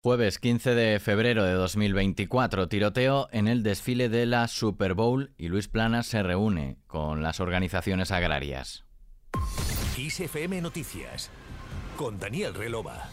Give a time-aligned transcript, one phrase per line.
[0.00, 5.48] Jueves 15 de febrero de 2024, tiroteo en el desfile de la Super Bowl y
[5.48, 8.84] Luis Planas se reúne con las organizaciones agrarias.
[9.96, 11.32] ISFM Noticias
[11.96, 13.10] con Daniel Relova.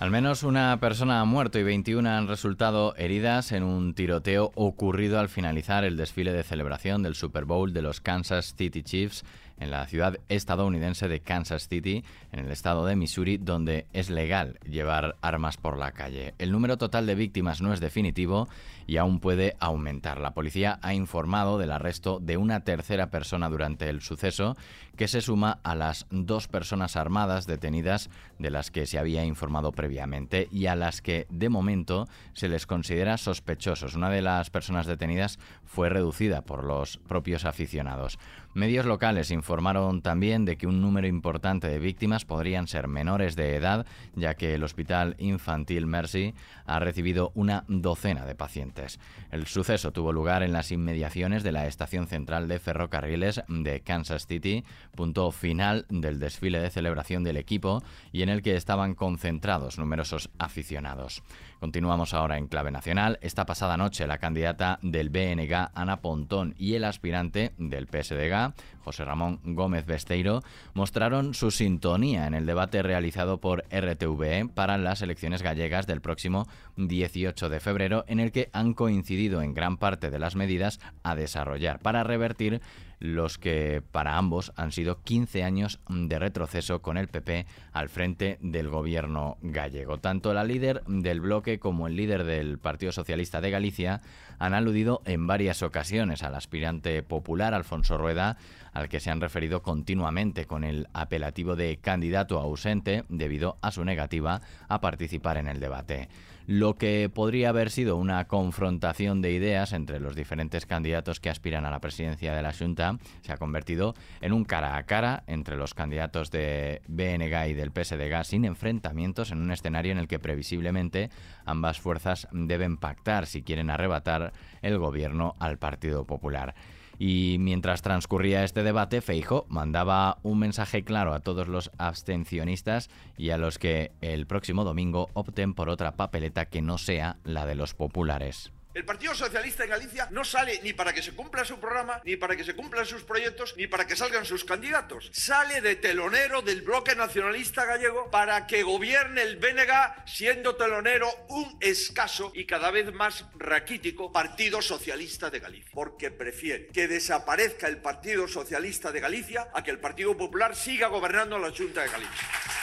[0.00, 5.18] Al menos una persona ha muerto y 21 han resultado heridas en un tiroteo ocurrido
[5.18, 9.24] al finalizar el desfile de celebración del Super Bowl de los Kansas City Chiefs
[9.60, 14.58] en la ciudad estadounidense de Kansas City, en el estado de Missouri, donde es legal
[14.68, 16.34] llevar armas por la calle.
[16.38, 18.48] El número total de víctimas no es definitivo
[18.86, 20.20] y aún puede aumentar.
[20.20, 24.56] La policía ha informado del arresto de una tercera persona durante el suceso,
[24.96, 29.72] que se suma a las dos personas armadas detenidas de las que se había informado
[29.72, 33.94] previamente y a las que de momento se les considera sospechosos.
[33.94, 38.18] Una de las personas detenidas fue reducida por los propios aficionados.
[38.58, 43.54] Medios locales informaron también de que un número importante de víctimas podrían ser menores de
[43.54, 46.34] edad, ya que el Hospital Infantil Mercy
[46.66, 48.98] ha recibido una docena de pacientes.
[49.30, 54.26] El suceso tuvo lugar en las inmediaciones de la estación central de ferrocarriles de Kansas
[54.26, 59.78] City, punto final del desfile de celebración del equipo y en el que estaban concentrados
[59.78, 61.22] numerosos aficionados.
[61.60, 63.18] Continuamos ahora en clave nacional.
[63.20, 68.47] Esta pasada noche la candidata del BNG, Ana Pontón, y el aspirante del PSDG,
[68.80, 70.42] José Ramón Gómez Besteiro,
[70.74, 76.46] mostraron su sintonía en el debate realizado por RTVE para las elecciones gallegas del próximo
[76.76, 81.14] 18 de febrero, en el que han coincidido en gran parte de las medidas a
[81.14, 82.60] desarrollar para revertir
[82.98, 88.38] los que para ambos han sido 15 años de retroceso con el PP al frente
[88.40, 89.98] del gobierno gallego.
[89.98, 94.00] Tanto la líder del bloque como el líder del Partido Socialista de Galicia
[94.38, 98.36] han aludido en varias ocasiones al aspirante popular Alfonso Rueda,
[98.72, 103.84] al que se han referido continuamente con el apelativo de candidato ausente debido a su
[103.84, 106.08] negativa a participar en el debate
[106.48, 111.66] lo que podría haber sido una confrontación de ideas entre los diferentes candidatos que aspiran
[111.66, 115.56] a la presidencia de la Junta se ha convertido en un cara a cara entre
[115.56, 120.18] los candidatos de BNG y del PSDG sin enfrentamientos en un escenario en el que
[120.18, 121.10] previsiblemente
[121.44, 126.54] ambas fuerzas deben pactar si quieren arrebatar el gobierno al Partido Popular.
[126.98, 133.30] Y mientras transcurría este debate, Feijo mandaba un mensaje claro a todos los abstencionistas y
[133.30, 137.54] a los que el próximo domingo opten por otra papeleta que no sea la de
[137.54, 138.52] los populares.
[138.74, 142.16] El Partido Socialista en Galicia no sale ni para que se cumpla su programa, ni
[142.16, 145.10] para que se cumplan sus proyectos, ni para que salgan sus candidatos.
[145.12, 151.56] Sale de telonero del bloque nacionalista gallego para que gobierne el BNG, siendo telonero un
[151.60, 155.70] escaso y cada vez más raquítico Partido Socialista de Galicia.
[155.72, 160.88] Porque prefiere que desaparezca el Partido Socialista de Galicia a que el Partido Popular siga
[160.88, 162.57] gobernando la Junta de Galicia.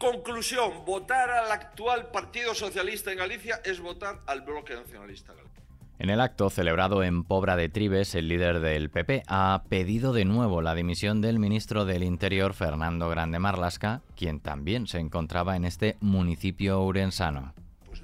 [0.00, 5.50] Conclusión, votar al actual Partido Socialista en Galicia es votar al bloque nacionalista gallego.
[5.98, 10.24] En el acto celebrado en Pobra de Tribes, el líder del PP ha pedido de
[10.24, 15.66] nuevo la dimisión del ministro del Interior, Fernando Grande Marlasca, quien también se encontraba en
[15.66, 17.52] este municipio urensano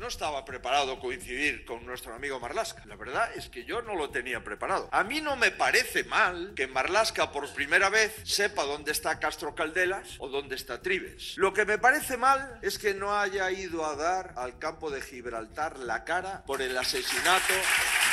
[0.07, 2.81] no estaba preparado coincidir con nuestro amigo Marlasca.
[2.87, 4.89] La verdad es que yo no lo tenía preparado.
[4.93, 9.57] A mí no me parece mal que Marlasca por primera vez sepa dónde está Castro
[9.57, 11.37] Caldelas o dónde está Tribes.
[11.37, 15.03] Lo que me parece mal es que no haya ido a dar al campo de
[15.03, 17.55] Gibraltar la cara por el asesinato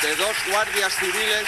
[0.02, 1.46] de dos guardias civiles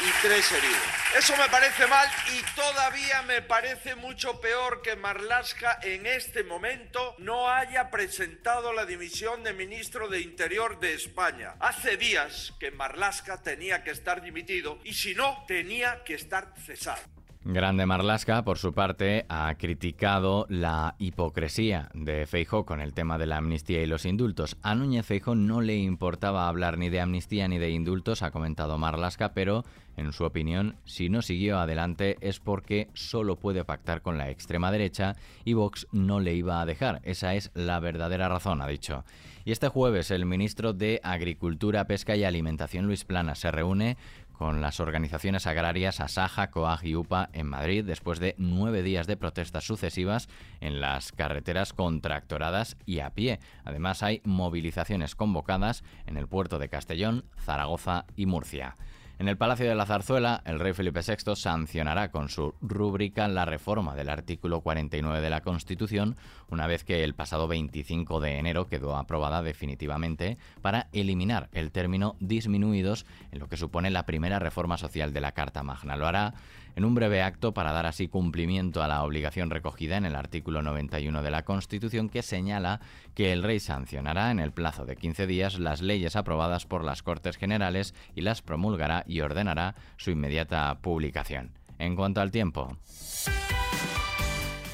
[0.00, 0.78] y tres heridos.
[1.16, 7.14] Eso me parece mal y todavía me parece mucho peor que Marlaska en este momento
[7.18, 11.54] no haya presentado la dimisión de ministro de Interior de España.
[11.60, 17.19] Hace días que Marlaska tenía que estar dimitido y si no, tenía que estar cesado.
[17.42, 23.24] Grande Marlasca, por su parte, ha criticado la hipocresía de Feijo con el tema de
[23.24, 24.58] la amnistía y los indultos.
[24.60, 28.76] A Núñez Feijo no le importaba hablar ni de amnistía ni de indultos, ha comentado
[28.76, 29.64] Marlasca, pero,
[29.96, 34.70] en su opinión, si no siguió adelante es porque solo puede pactar con la extrema
[34.70, 37.00] derecha y Vox no le iba a dejar.
[37.04, 39.02] Esa es la verdadera razón, ha dicho.
[39.46, 43.96] Y este jueves el ministro de Agricultura, Pesca y Alimentación, Luis Plana, se reúne
[44.40, 49.18] con las organizaciones agrarias Asaja, COAG y UPA en Madrid después de nueve días de
[49.18, 50.30] protestas sucesivas
[50.62, 53.38] en las carreteras contractoradas y a pie.
[53.64, 58.76] Además hay movilizaciones convocadas en el puerto de Castellón, Zaragoza y Murcia.
[59.20, 63.44] En el Palacio de la Zarzuela, el rey Felipe VI sancionará con su rúbrica la
[63.44, 66.16] reforma del artículo 49 de la Constitución,
[66.48, 72.16] una vez que el pasado 25 de enero quedó aprobada definitivamente para eliminar el término
[72.18, 75.96] disminuidos en lo que supone la primera reforma social de la Carta Magna.
[75.96, 76.32] Lo hará
[76.76, 80.62] en un breve acto para dar así cumplimiento a la obligación recogida en el artículo
[80.62, 82.80] 91 de la Constitución que señala
[83.14, 87.02] que el rey sancionará en el plazo de 15 días las leyes aprobadas por las
[87.02, 91.52] Cortes Generales y las promulgará y ordenará su inmediata publicación.
[91.78, 92.76] En cuanto al tiempo.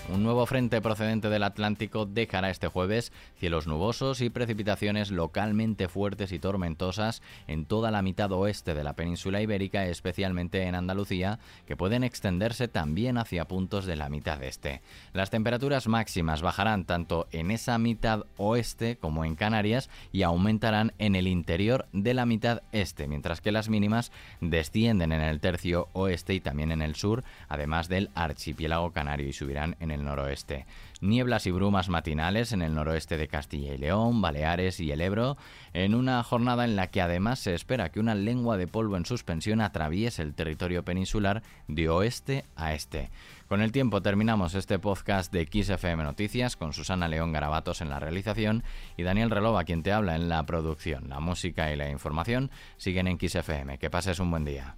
[0.08, 6.30] Un nuevo frente procedente del Atlántico dejará este jueves cielos nubosos y precipitaciones localmente fuertes
[6.30, 11.76] y tormentosas en toda la mitad oeste de la península ibérica, especialmente en Andalucía, que
[11.76, 14.80] pueden extenderse también hacia puntos de la mitad este.
[15.12, 21.16] Las temperaturas máximas bajarán tanto en esa mitad oeste como en Canarias y aumentarán en
[21.16, 26.32] el interior de la mitad este, mientras que las mínimas descienden en el tercio oeste
[26.32, 30.66] y también en el sur, además del archipiélago canario y subirán en el noroeste.
[31.00, 35.36] Nieblas y brumas matinales en el noroeste de Castilla y León, Baleares y el Ebro,
[35.74, 39.04] en una jornada en la que además se espera que una lengua de polvo en
[39.04, 43.10] suspensión atraviese el territorio peninsular de oeste a este.
[43.48, 48.00] Con el tiempo terminamos este podcast de XFM Noticias con Susana León Garabatos en la
[48.00, 48.64] realización
[48.96, 51.08] y Daniel Relova quien te habla en la producción.
[51.08, 53.78] La música y la información siguen en XFM.
[53.78, 54.74] Que pases un buen día.